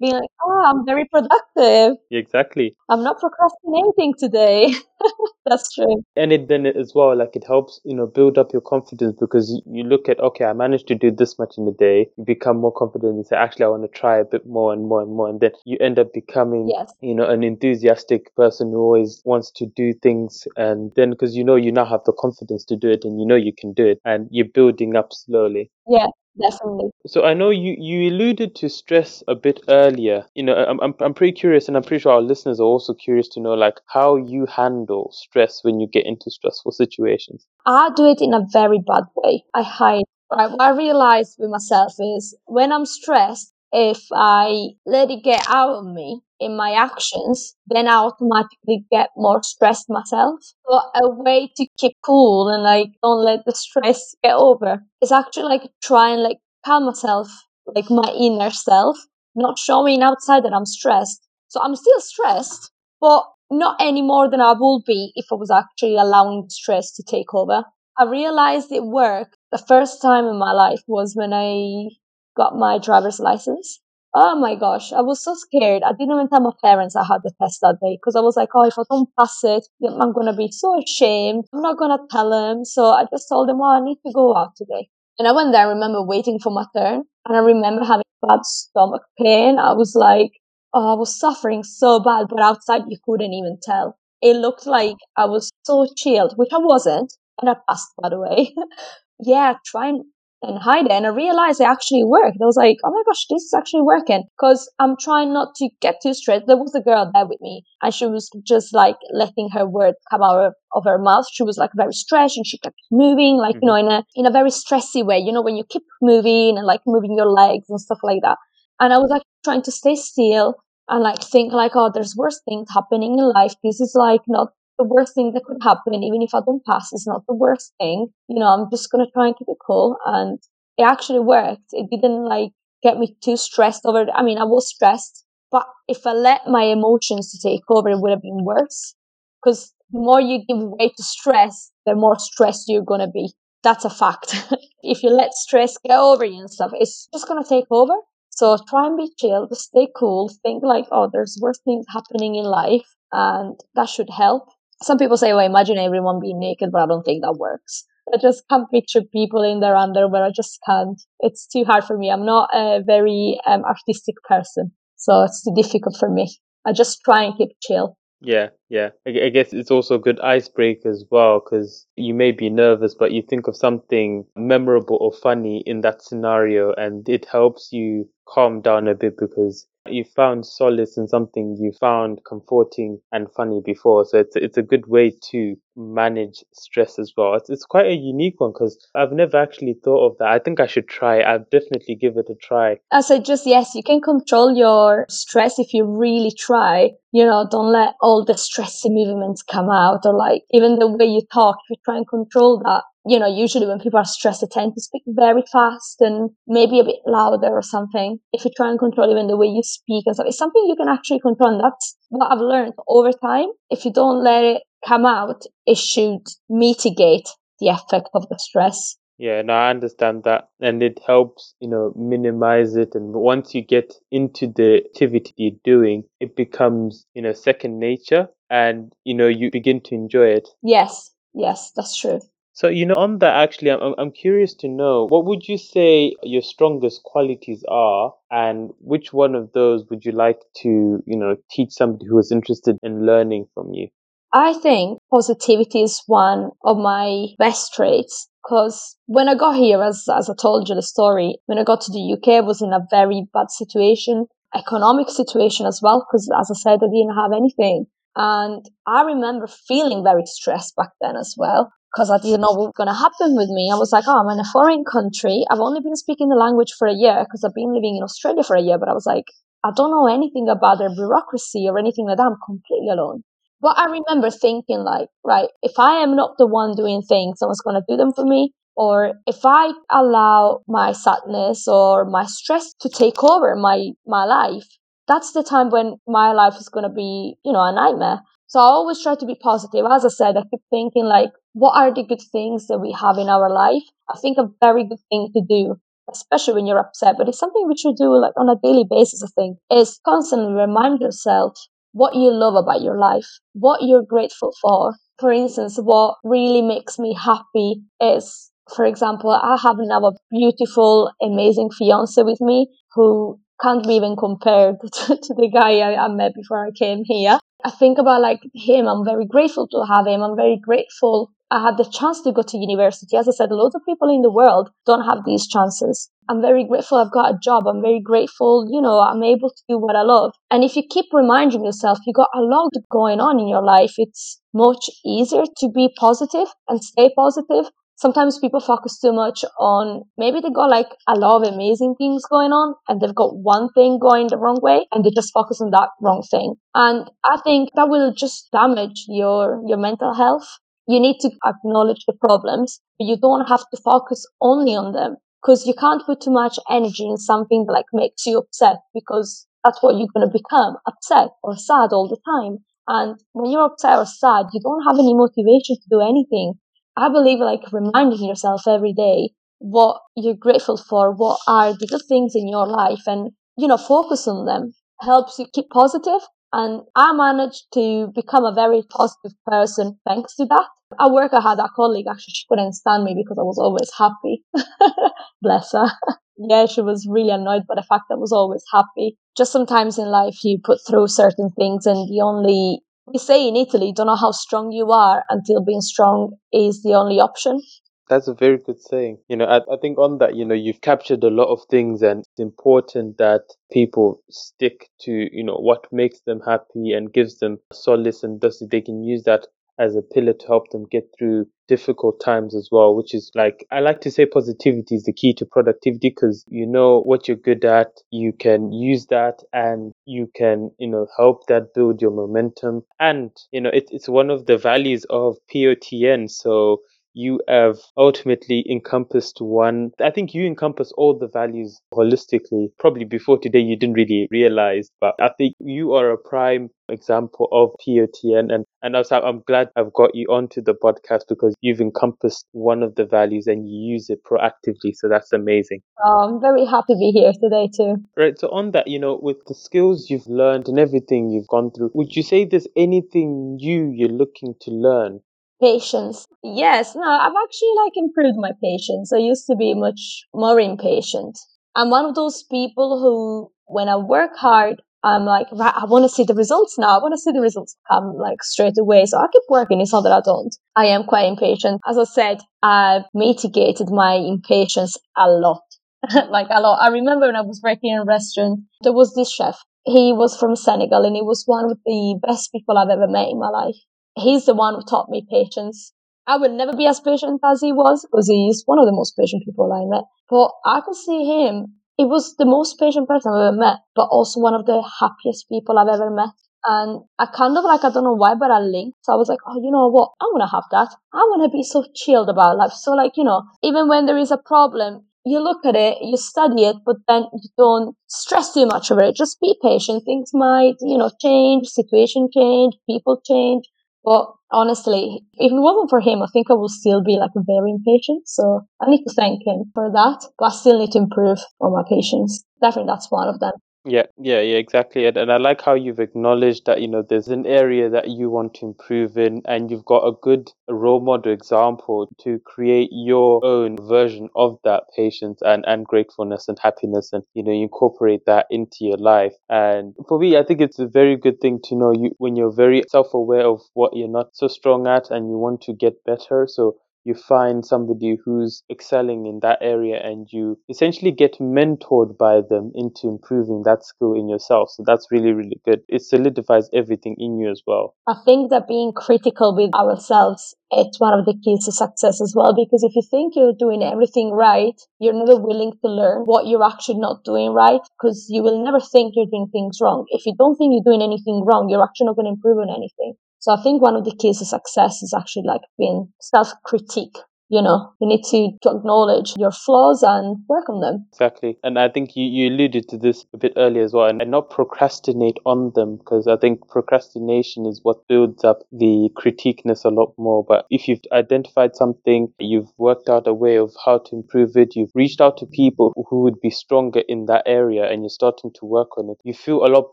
[0.00, 1.96] Being like, oh, I'm very productive.
[2.10, 2.74] Exactly.
[2.88, 4.74] I'm not procrastinating today.
[5.46, 6.04] That's true.
[6.16, 9.50] And it then as well, like it helps, you know, build up your confidence because
[9.50, 12.08] you, you look at, okay, I managed to do this much in a day.
[12.16, 14.86] You become more confident and say, actually, I want to try a bit more and
[14.86, 15.28] more and more.
[15.28, 16.92] And then you end up becoming, yes.
[17.00, 20.46] you know, an enthusiastic person who always wants to do things.
[20.56, 23.26] And then because you know you now have the confidence to do it and you
[23.26, 25.70] know you can do it and you're building up slowly.
[25.88, 26.06] Yeah,
[26.40, 26.90] definitely.
[27.06, 30.26] So I know you, you alluded to stress a bit earlier.
[30.34, 32.94] You know, I'm, I'm, I'm pretty curious and I'm pretty sure our listeners are also
[32.94, 37.46] curious to know like how you handle stress when you get into stressful situations.
[37.66, 39.44] I do it in a very bad way.
[39.54, 40.04] I hide.
[40.30, 40.50] Right.
[40.50, 45.76] What I realized with myself is when I'm stressed, if I let it get out
[45.76, 50.40] of me in my actions, then I automatically get more stressed myself.
[50.68, 55.12] So a way to keep cool and like don't let the stress get over is
[55.12, 57.28] actually like try and like calm myself,
[57.74, 58.96] like my inner self,
[59.34, 61.26] not showing outside that I'm stressed.
[61.48, 65.50] So I'm still stressed, but not any more than I would be if I was
[65.50, 67.64] actually allowing stress to take over.
[67.98, 71.90] I realized it worked the first time in my life was when I
[72.36, 73.80] got my driver's license.
[74.14, 75.82] Oh my gosh, I was so scared.
[75.82, 78.36] I didn't even tell my parents I had the test that day because I was
[78.36, 81.44] like, oh, if I don't pass it, I'm going to be so ashamed.
[81.52, 82.64] I'm not going to tell them.
[82.66, 84.88] So I just told them, oh, I need to go out today.
[85.18, 85.66] And I went there.
[85.66, 89.58] I remember waiting for my turn and I remember having bad stomach pain.
[89.58, 90.32] I was like,
[90.74, 93.96] oh, I was suffering so bad, but outside you couldn't even tell.
[94.20, 97.14] It looked like I was so chilled, which I wasn't.
[97.40, 98.54] And I passed, by the way.
[99.20, 100.04] yeah, try and
[100.42, 100.92] and hide it.
[100.92, 102.38] And I realized it actually worked.
[102.40, 104.24] I was like, oh my gosh, this is actually working.
[104.36, 106.46] Because I'm trying not to get too stressed.
[106.46, 109.94] There was a girl there with me, and she was just like letting her word
[110.10, 111.26] come out of, of her mouth.
[111.32, 113.64] She was like very stressed and she kept moving, like, mm-hmm.
[113.64, 116.58] you know, in a in a very stressy way, you know, when you keep moving
[116.58, 118.38] and like moving your legs and stuff like that.
[118.80, 120.56] And I was like trying to stay still
[120.88, 123.54] and like think like, oh, there's worse things happening in life.
[123.62, 125.94] This is like not the worst thing that could happen.
[125.94, 128.08] Even if I don't pass, is not the worst thing.
[128.28, 129.96] You know, I'm just going to try and keep it cool.
[130.06, 130.38] And
[130.78, 131.72] it actually worked.
[131.72, 132.50] It didn't like
[132.82, 134.06] get me too stressed over.
[134.14, 138.00] I mean, I was stressed, but if I let my emotions to take over, it
[138.00, 138.94] would have been worse.
[139.42, 143.32] Because the more you give way to stress, the more stressed you're going to be.
[143.62, 144.34] That's a fact.
[144.82, 147.94] if you let stress get over you and stuff, it's just going to take over.
[148.30, 152.44] So try and be chill, stay cool, think like, oh, there's worse things happening in
[152.44, 154.48] life, and that should help
[154.82, 157.84] some people say, well, imagine everyone being naked, but I don't think that works.
[158.12, 160.24] I just can't picture people in their underwear.
[160.24, 161.00] I just can't.
[161.20, 162.10] It's too hard for me.
[162.10, 166.36] I'm not a very um, artistic person, so it's too difficult for me.
[166.66, 167.96] I just try and keep chill.
[168.24, 168.90] Yeah, yeah.
[169.06, 173.10] I, guess it's also a good icebreaker as well because you may be nervous, but
[173.10, 178.60] you think of something memorable or funny in that scenario, and it helps you calm
[178.60, 184.04] down a bit because you found solace in something you found comforting and funny before.
[184.04, 187.34] So it's it's a good way to manage stress as well.
[187.34, 190.28] It's, it's quite a unique one because I've never actually thought of that.
[190.28, 191.20] I think I should try.
[191.20, 192.78] I'll definitely give it a try.
[192.90, 196.90] I said just yes, you can control your stress if you really try.
[197.10, 201.06] You know, don't let all the stressy movements come out or like even the way
[201.06, 201.56] you talk.
[201.64, 204.74] If you try and control that, you know, usually when people are stressed, they tend
[204.74, 208.18] to speak very fast and maybe a bit louder or something.
[208.32, 210.76] If you try and control even the way you speak and stuff, it's something you
[210.76, 211.54] can actually control.
[211.54, 213.48] And that's what I've learned over time.
[213.70, 217.28] If you don't let it come out, it should mitigate
[217.60, 218.96] the effect of the stress.
[219.18, 220.48] Yeah, no, I understand that.
[220.60, 222.94] And it helps, you know, minimize it.
[222.94, 228.28] And once you get into the activity you're doing, it becomes, you know, second nature
[228.50, 230.48] and, you know, you begin to enjoy it.
[230.62, 232.20] Yes, yes, that's true.
[232.54, 236.14] So, you know, on that, actually, I'm, I'm curious to know what would you say
[236.22, 241.36] your strongest qualities are, and which one of those would you like to, you know,
[241.50, 243.88] teach somebody who is interested in learning from you?
[244.34, 250.04] I think positivity is one of my best traits because when I got here, as,
[250.14, 252.72] as I told you the story, when I got to the UK, I was in
[252.74, 257.32] a very bad situation, economic situation as well, because as I said, I didn't have
[257.34, 257.86] anything.
[258.14, 262.72] And I remember feeling very stressed back then as well because I didn't know what
[262.72, 263.70] was going to happen with me.
[263.70, 265.44] I was like, oh, I'm in a foreign country.
[265.50, 268.42] I've only been speaking the language for a year because I've been living in Australia
[268.42, 269.26] for a year, but I was like,
[269.62, 272.26] I don't know anything about their bureaucracy or anything like that.
[272.26, 273.22] I'm completely alone.
[273.60, 277.60] But I remember thinking like, right, if I am not the one doing things, someone's
[277.60, 278.52] going to do them for me.
[278.74, 284.64] Or if I allow my sadness or my stress to take over my, my life,
[285.06, 288.20] that's the time when my life is going to be, you know, a nightmare.
[288.52, 289.86] So I always try to be positive.
[289.90, 293.16] As I said, I keep thinking like, what are the good things that we have
[293.16, 293.82] in our life?
[294.10, 295.76] I think a very good thing to do,
[296.12, 299.22] especially when you're upset, but it's something we should do like on a daily basis,
[299.22, 301.54] I think, is constantly remind yourself
[301.92, 304.96] what you love about your life, what you're grateful for.
[305.18, 311.10] For instance, what really makes me happy is, for example, I have now a beautiful,
[311.22, 316.08] amazing fiance with me who can't be even compared to, to the guy I, I
[316.08, 317.38] met before I came here.
[317.64, 318.86] I think about like him.
[318.86, 320.22] I'm very grateful to have him.
[320.22, 323.14] I'm very grateful I had the chance to go to university.
[323.14, 326.08] As I said, a lot of people in the world don't have these chances.
[326.26, 327.66] I'm very grateful I've got a job.
[327.66, 330.32] I'm very grateful, you know, I'm able to do what I love.
[330.50, 333.92] And if you keep reminding yourself you got a lot going on in your life,
[333.98, 337.70] it's much easier to be positive and stay positive
[338.02, 342.24] sometimes people focus too much on maybe they got like a lot of amazing things
[342.28, 345.60] going on and they've got one thing going the wrong way and they just focus
[345.60, 346.56] on that wrong thing.
[346.74, 350.48] And I think that will just damage your, your mental health.
[350.88, 355.16] You need to acknowledge the problems, but you don't have to focus only on them
[355.40, 359.46] because you can't put too much energy in something that like makes you upset because
[359.62, 362.58] that's what you're going to become upset or sad all the time.
[362.88, 366.54] And when you're upset or sad, you don't have any motivation to do anything.
[366.96, 372.02] I believe like reminding yourself every day what you're grateful for, what are the good
[372.08, 376.20] things in your life and, you know, focus on them helps you keep positive.
[376.52, 380.66] And I managed to become a very positive person thanks to that.
[381.00, 383.90] At work, I had a colleague, actually, she couldn't stand me because I was always
[383.96, 384.44] happy.
[385.42, 385.86] Bless her.
[386.36, 389.16] yeah, she was really annoyed by the fact that I was always happy.
[389.36, 393.56] Just sometimes in life, you put through certain things and the only we say in
[393.56, 397.60] Italy, don't know how strong you are until being strong is the only option.
[398.08, 399.18] That's a very good saying.
[399.28, 402.02] You know, I, I think on that, you know, you've captured a lot of things
[402.02, 407.38] and it's important that people stick to, you know, what makes them happy and gives
[407.38, 409.46] them solace and thus they can use that
[409.78, 413.66] as a pillar to help them get through difficult times as well, which is like,
[413.70, 417.36] I like to say positivity is the key to productivity because you know what you're
[417.36, 422.10] good at, you can use that and you can, you know, help that build your
[422.10, 422.82] momentum.
[423.00, 426.30] And, you know, it, it's one of the values of POTN.
[426.30, 426.82] So
[427.14, 429.90] you have ultimately encompassed one.
[430.00, 432.68] I think you encompass all the values holistically.
[432.78, 437.48] Probably before today, you didn't really realize, but I think you are a prime example
[437.52, 438.52] of POTN.
[438.52, 442.82] And, and also, I'm glad I've got you onto the podcast because you've encompassed one
[442.82, 444.94] of the values and you use it proactively.
[444.94, 445.82] So that's amazing.
[446.04, 447.96] Oh, I'm very happy to be here today, too.
[448.16, 448.38] Right.
[448.38, 451.90] So, on that, you know, with the skills you've learned and everything you've gone through,
[451.94, 455.20] would you say there's anything new you're looking to learn
[455.62, 456.26] Patience.
[456.42, 459.12] Yes, no, I've actually like improved my patience.
[459.12, 461.38] I used to be much more impatient.
[461.76, 466.04] I'm one of those people who, when I work hard, I'm like, right, I want
[466.04, 466.96] to see the results now.
[466.96, 469.04] I want to see the results come like straight away.
[469.06, 469.80] So I keep working.
[469.80, 470.54] It's not that I don't.
[470.76, 471.80] I am quite impatient.
[471.88, 475.62] As I said, I've mitigated my impatience a lot.
[476.30, 476.78] like a lot.
[476.80, 479.58] I remember when I was working in a restaurant, there was this chef.
[479.84, 483.28] He was from Senegal and he was one of the best people I've ever met
[483.28, 483.76] in my life
[484.16, 485.92] he's the one who taught me patience.
[486.26, 489.16] I would never be as patient as he was because he's one of the most
[489.16, 490.04] patient people I met.
[490.30, 491.74] But I could see him.
[491.96, 495.48] He was the most patient person I've ever met, but also one of the happiest
[495.48, 496.30] people I've ever met.
[496.64, 498.98] And I kind of like, I don't know why, but I linked.
[499.02, 500.10] So I was like, oh, you know what?
[500.20, 500.94] I want to have that.
[501.12, 502.72] I want to be so chilled about life.
[502.72, 506.16] So like, you know, even when there is a problem, you look at it, you
[506.16, 509.16] study it, but then you don't stress too much over it.
[509.16, 510.04] Just be patient.
[510.04, 513.64] Things might, you know, change, situation change, people change
[514.04, 517.70] But honestly, if it wasn't for him, I think I would still be like very
[517.70, 518.28] impatient.
[518.28, 520.26] So I need to thank him for that.
[520.38, 522.44] But I still need to improve on my patience.
[522.60, 523.52] Definitely that's one of them.
[523.84, 525.06] Yeah, yeah, yeah, exactly.
[525.06, 528.30] And, and I like how you've acknowledged that, you know, there's an area that you
[528.30, 533.44] want to improve in and you've got a good role model example to create your
[533.44, 538.24] own version of that patience and, and gratefulness and happiness and, you know, you incorporate
[538.26, 539.34] that into your life.
[539.48, 542.52] And for me, I think it's a very good thing to know you when you're
[542.52, 546.46] very self-aware of what you're not so strong at and you want to get better.
[546.48, 552.40] So you find somebody who's excelling in that area and you essentially get mentored by
[552.48, 554.70] them into improving that skill in yourself.
[554.70, 555.80] So that's really, really good.
[555.88, 557.94] It solidifies everything in you as well.
[558.06, 562.32] I think that being critical with ourselves it's one of the keys to success as
[562.34, 566.46] well because if you think you're doing everything right you're never willing to learn what
[566.46, 570.24] you're actually not doing right because you will never think you're doing things wrong if
[570.24, 573.12] you don't think you're doing anything wrong you're actually not going to improve on anything
[573.42, 577.18] so I think one of the keys to success is actually like being self critique
[577.52, 581.06] you know you need to, to acknowledge your flaws and work on them.
[581.12, 581.58] Exactly.
[581.62, 584.30] And i think you, you alluded to this a bit earlier as well and, and
[584.30, 589.88] not procrastinate on them because i think procrastination is what builds up the critiqueness a
[589.88, 590.44] lot more.
[590.44, 594.74] But if you've identified something you've worked out a way of how to improve it
[594.74, 598.50] you've reached out to people who would be stronger in that area and you're starting
[598.54, 599.92] to work on it you feel a lot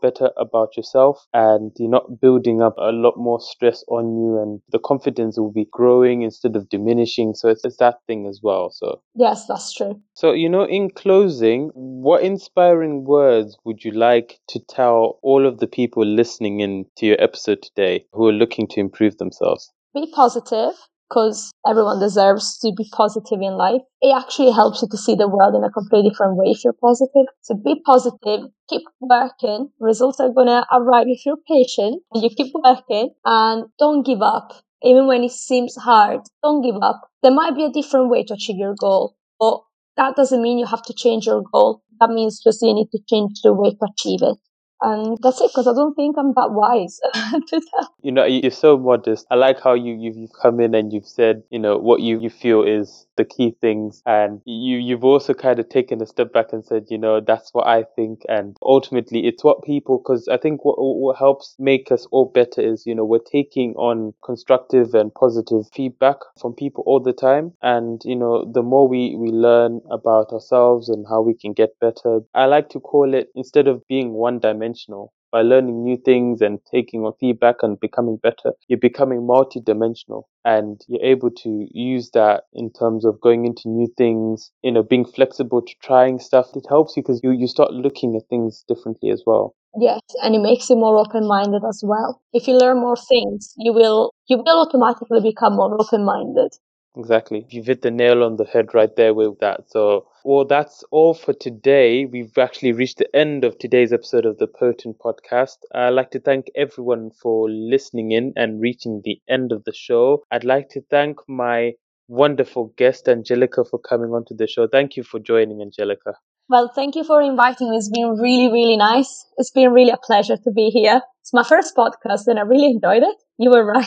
[0.00, 4.60] better about yourself and you're not building up a lot more stress on you and
[4.70, 7.34] the confidence will be growing instead of diminishing.
[7.34, 8.70] So it's, it's that thing as well.
[8.70, 10.00] So yes, that's true.
[10.14, 15.58] So you know, in closing, what inspiring words would you like to tell all of
[15.58, 19.70] the people listening in to your episode today who are looking to improve themselves?
[19.94, 20.74] Be positive
[21.10, 23.82] because everyone deserves to be positive in life.
[24.00, 26.72] It actually helps you to see the world in a completely different way if you're
[26.72, 27.26] positive.
[27.42, 29.70] So be positive, keep working.
[29.80, 32.02] Results are going to arrive if you're patient.
[32.12, 34.52] And you keep working and don't give up
[34.82, 37.08] even when it seems hard, don't give up.
[37.22, 39.60] There might be a different way to achieve your goal, but
[39.96, 41.82] that doesn't mean you have to change your goal.
[42.00, 44.38] That means just you need to change the way to achieve it.
[44.82, 46.98] And that's it, because I don't think I'm that wise
[47.48, 47.60] to
[48.02, 49.26] You know, you're so modest.
[49.30, 52.30] I like how you, you've come in and you've said, you know, what you, you
[52.30, 54.02] feel is the key things.
[54.06, 57.50] And you, you've also kind of taken a step back and said, you know, that's
[57.52, 58.22] what I think.
[58.28, 62.62] And ultimately, it's what people, because I think what, what helps make us all better
[62.62, 67.52] is, you know, we're taking on constructive and positive feedback from people all the time.
[67.62, 71.78] And, you know, the more we, we learn about ourselves and how we can get
[71.80, 76.40] better, I like to call it instead of being one dimensional, by learning new things
[76.40, 82.10] and taking on feedback and becoming better, you're becoming multi-dimensional and you're able to use
[82.12, 86.46] that in terms of going into new things, you know, being flexible to trying stuff.
[86.54, 89.54] It helps you because you, you start looking at things differently as well.
[89.78, 92.20] Yes, and it makes you more open-minded as well.
[92.32, 96.50] If you learn more things, you will you will automatically become more open-minded.
[96.96, 97.44] Exactly.
[97.50, 99.68] You've hit the nail on the head right there with that.
[99.72, 102.04] So, well, that's all for today.
[102.04, 105.56] We've actually reached the end of today's episode of the Potent Podcast.
[105.74, 110.22] I'd like to thank everyone for listening in and reaching the end of the show.
[110.30, 111.74] I'd like to thank my
[112.06, 114.68] wonderful guest, Angelica, for coming onto the show.
[114.68, 116.14] Thank you for joining, Angelica.
[116.50, 117.76] Well, thank you for inviting me.
[117.76, 119.24] It's been really, really nice.
[119.36, 121.00] It's been really a pleasure to be here.
[121.20, 123.16] It's my first podcast and I really enjoyed it.
[123.38, 123.86] You were right.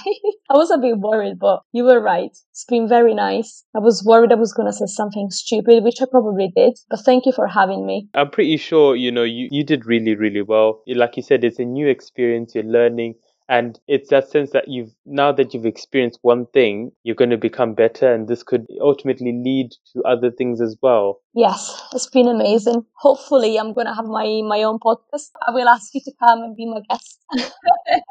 [0.49, 2.32] I was a bit worried, but you were right.
[2.51, 3.66] It's been very nice.
[3.76, 7.01] I was worried I was going to say something stupid, which I probably did, but
[7.01, 8.07] thank you for having me.
[8.14, 10.84] I'm pretty sure, you know, you, you did really, really well.
[10.88, 12.55] Like you said, it's a new experience.
[12.55, 13.16] You're learning
[13.54, 17.38] and it's that sense that you've now that you've experienced one thing you're going to
[17.38, 22.28] become better and this could ultimately lead to other things as well yes it's been
[22.28, 26.12] amazing hopefully i'm going to have my my own podcast i will ask you to
[26.20, 27.20] come and be my guest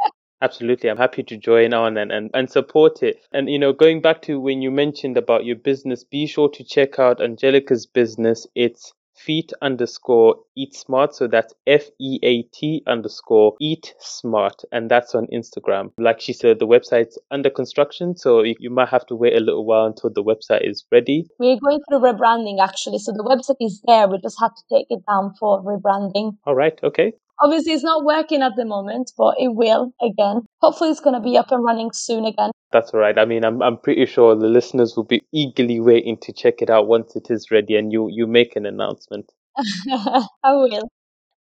[0.43, 0.91] Absolutely.
[0.91, 3.21] I'm happy to join on and, and, and support it.
[3.33, 6.65] And, you know, going back to when you mentioned about your business, be sure to
[6.65, 8.45] check out Angelica's business.
[8.57, 11.15] It's feat underscore eat smart.
[11.15, 14.63] So that's F E A T underscore eat smart.
[14.73, 15.93] And that's on Instagram.
[15.99, 18.17] Like she said, the website's under construction.
[18.17, 21.27] So you, you might have to wait a little while until the website is ready.
[21.39, 22.99] We're going through rebranding actually.
[22.99, 24.09] So the website is there.
[24.09, 26.37] We just had to take it down for rebranding.
[26.45, 26.79] All right.
[26.83, 27.13] Okay.
[27.41, 30.43] Obviously, it's not working at the moment, but it will again.
[30.61, 32.51] Hopefully, it's going to be up and running soon again.
[32.73, 33.19] That's all right.
[33.19, 36.71] I mean, I'm I'm pretty sure the listeners will be eagerly waiting to check it
[36.71, 39.33] out once it is ready, and you you make an announcement.
[39.57, 40.89] I will.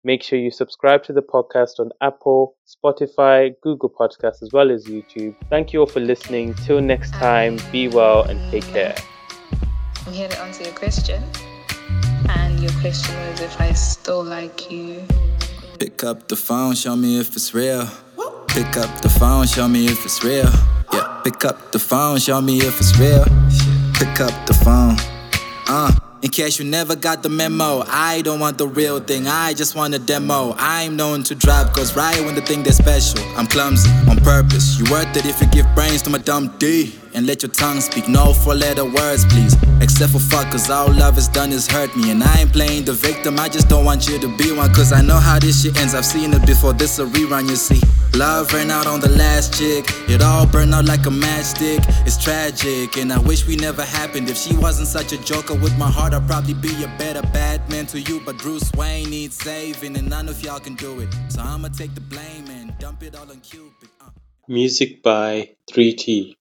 [0.04, 4.86] Make sure you subscribe to the podcast on Apple, Spotify, Google Podcasts, as well as
[4.86, 5.36] YouTube.
[5.48, 6.54] Thank you all for listening.
[6.54, 8.96] Till next time, be well and take care.
[10.04, 11.22] I'm here to answer your question.
[12.30, 15.06] And your question was if I still like you.
[15.82, 17.88] Pick up the phone, show me if it's real.
[18.46, 20.48] Pick up the phone, show me if it's real.
[20.92, 23.24] Yeah, pick up the phone, show me if it's real.
[23.94, 24.94] Pick up the phone.
[25.66, 25.90] Uh.
[26.22, 29.74] In case you never got the memo, I don't want the real thing, I just
[29.74, 30.54] want a demo.
[30.56, 34.78] I'm known to drop, cause right when the thing that's special, I'm clumsy on purpose.
[34.78, 36.94] You worth it if you give brains to my dumb D.
[37.14, 39.54] And let your tongue speak no four letter words, please.
[39.80, 42.10] Except for fuck, cause all love has done is hurt me.
[42.10, 44.72] And I ain't playing the victim, I just don't want you to be one.
[44.72, 47.56] Cause I know how this shit ends, I've seen it before, this a rerun, you
[47.56, 47.80] see.
[48.14, 51.84] Love ran out on the last chick, it all burned out like a matchstick.
[52.06, 54.28] It's tragic, and I wish we never happened.
[54.30, 57.86] If she wasn't such a joker with my heart, I'd probably be a better Batman
[57.86, 58.20] to you.
[58.24, 61.08] But Bruce Wayne needs saving, and none of y'all can do it.
[61.28, 63.88] So I'ma take the blame and dump it all on Cupid.
[64.00, 64.10] Uh.
[64.48, 66.30] Music by 3T.